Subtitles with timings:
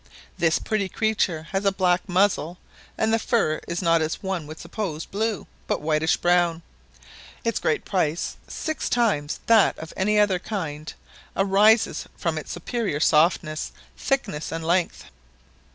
[0.35, 2.57] This pretty creature has a black muzzle,
[2.97, 6.63] and the fur is not as one would suppose blue, but whitish brown;
[7.43, 10.91] its great price six times that of any other kind
[11.37, 15.03] arises from its superior softness, thickness, and length.